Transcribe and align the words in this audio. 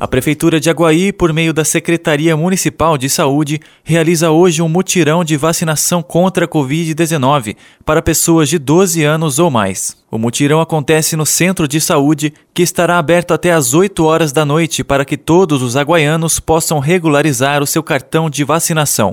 A 0.00 0.06
Prefeitura 0.06 0.60
de 0.60 0.70
Aguaí, 0.70 1.12
por 1.12 1.32
meio 1.32 1.52
da 1.52 1.64
Secretaria 1.64 2.36
Municipal 2.36 2.96
de 2.96 3.10
Saúde, 3.10 3.60
realiza 3.82 4.30
hoje 4.30 4.62
um 4.62 4.68
mutirão 4.68 5.24
de 5.24 5.36
vacinação 5.36 6.04
contra 6.04 6.44
a 6.44 6.48
Covid-19 6.48 7.56
para 7.84 8.00
pessoas 8.00 8.48
de 8.48 8.60
12 8.60 9.02
anos 9.02 9.40
ou 9.40 9.50
mais. 9.50 9.96
O 10.08 10.16
mutirão 10.16 10.60
acontece 10.60 11.16
no 11.16 11.26
Centro 11.26 11.66
de 11.66 11.80
Saúde, 11.80 12.32
que 12.54 12.62
estará 12.62 12.96
aberto 12.96 13.34
até 13.34 13.50
às 13.50 13.74
8 13.74 14.04
horas 14.04 14.30
da 14.30 14.44
noite 14.44 14.84
para 14.84 15.04
que 15.04 15.16
todos 15.16 15.62
os 15.62 15.76
aguaianos 15.76 16.38
possam 16.38 16.78
regularizar 16.78 17.60
o 17.60 17.66
seu 17.66 17.82
cartão 17.82 18.30
de 18.30 18.44
vacinação. 18.44 19.10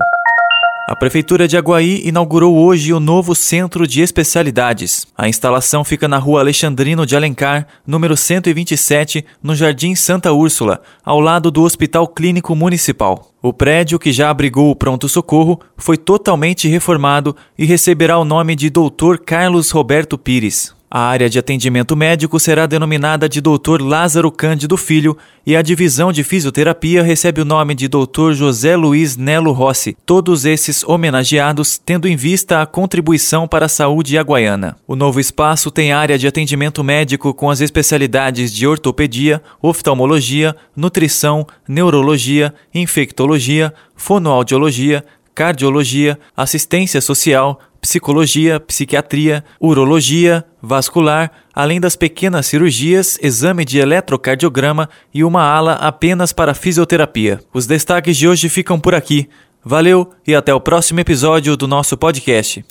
A 0.88 0.94
Prefeitura 0.94 1.48
de 1.48 1.56
Aguaí 1.56 2.02
inaugurou 2.04 2.56
hoje 2.56 2.92
o 2.92 3.00
novo 3.00 3.34
Centro 3.34 3.88
de 3.88 4.02
Especialidades. 4.02 5.04
A 5.18 5.28
instalação 5.28 5.82
fica 5.82 6.06
na 6.06 6.16
rua 6.16 6.38
Alexandrino 6.38 7.04
de 7.04 7.16
Alencar, 7.16 7.66
número 7.84 8.16
127, 8.16 9.26
no 9.42 9.56
Jardim 9.56 9.96
Santa 9.96 10.32
Úrsula, 10.32 10.80
ao 11.04 11.18
lado 11.18 11.50
do 11.50 11.64
Hospital 11.64 12.06
Clínico 12.06 12.54
Municipal. 12.54 13.32
O 13.42 13.52
prédio, 13.52 13.98
que 13.98 14.12
já 14.12 14.30
abrigou 14.30 14.70
o 14.70 14.76
pronto-socorro, 14.76 15.58
foi 15.76 15.96
totalmente 15.96 16.68
reformado 16.68 17.34
e 17.58 17.64
receberá 17.64 18.16
o 18.16 18.24
nome 18.24 18.54
de 18.54 18.70
Dr. 18.70 19.18
Carlos 19.24 19.72
Roberto 19.72 20.16
Pires. 20.16 20.75
A 20.88 21.00
área 21.00 21.28
de 21.28 21.36
atendimento 21.36 21.96
médico 21.96 22.38
será 22.38 22.64
denominada 22.64 23.28
de 23.28 23.40
Dr. 23.40 23.82
Lázaro 23.82 24.30
Cândido 24.30 24.76
Filho 24.76 25.18
e 25.44 25.56
a 25.56 25.62
divisão 25.62 26.12
de 26.12 26.22
fisioterapia 26.22 27.02
recebe 27.02 27.40
o 27.40 27.44
nome 27.44 27.74
de 27.74 27.88
Dr. 27.88 28.32
José 28.34 28.76
Luiz 28.76 29.16
Nelo 29.16 29.50
Rossi, 29.50 29.96
todos 30.06 30.44
esses 30.44 30.84
homenageados 30.84 31.76
tendo 31.76 32.06
em 32.06 32.14
vista 32.14 32.62
a 32.62 32.66
contribuição 32.66 33.48
para 33.48 33.66
a 33.66 33.68
saúde 33.68 34.16
aguaiana. 34.16 34.76
O 34.86 34.94
novo 34.94 35.18
espaço 35.18 35.72
tem 35.72 35.90
área 35.92 36.16
de 36.16 36.28
atendimento 36.28 36.84
médico 36.84 37.34
com 37.34 37.50
as 37.50 37.60
especialidades 37.60 38.52
de 38.52 38.64
ortopedia, 38.64 39.42
oftalmologia, 39.60 40.54
nutrição, 40.76 41.44
neurologia, 41.68 42.54
infectologia, 42.72 43.74
fonoaudiologia, 43.96 45.04
cardiologia, 45.36 46.18
assistência 46.34 46.98
social, 47.02 47.60
psicologia, 47.86 48.58
psiquiatria, 48.58 49.44
urologia, 49.60 50.44
vascular, 50.60 51.30
além 51.54 51.80
das 51.80 51.94
pequenas 51.94 52.46
cirurgias, 52.46 53.16
exame 53.22 53.64
de 53.64 53.78
eletrocardiograma 53.78 54.88
e 55.14 55.22
uma 55.22 55.44
ala 55.44 55.74
apenas 55.74 56.32
para 56.32 56.52
fisioterapia. 56.52 57.38
Os 57.54 57.64
destaques 57.64 58.16
de 58.16 58.26
hoje 58.26 58.48
ficam 58.48 58.80
por 58.80 58.92
aqui. 58.92 59.28
Valeu 59.64 60.10
e 60.26 60.34
até 60.34 60.52
o 60.52 60.60
próximo 60.60 60.98
episódio 60.98 61.56
do 61.56 61.68
nosso 61.68 61.96
podcast. 61.96 62.64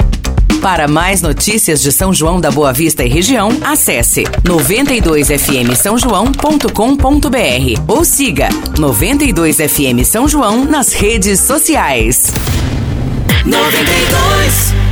Para 0.61 0.85
mais 0.85 1.21
notícias 1.21 1.81
de 1.81 1.93
São 1.93 2.13
João 2.13 2.41
da 2.41 2.51
Boa 2.51 2.73
Vista 2.73 3.05
e 3.05 3.07
região, 3.07 3.49
acesse 3.63 4.23
92fm 4.43 5.75
São 5.75 5.97
João.com.br 5.97 6.67
ou 7.87 8.03
siga 8.03 8.49
92 8.77 9.57
FM 9.57 10.03
São 10.05 10.27
João 10.27 10.65
nas 10.65 10.91
redes 10.91 11.39
sociais. 11.39 12.33
92 13.45 14.84